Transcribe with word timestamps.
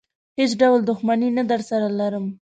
هېڅ 0.39 0.51
ډول 0.61 0.79
دښمني 0.89 1.29
نه 1.37 1.43
درسره 1.51 1.87
لرم. 1.99 2.25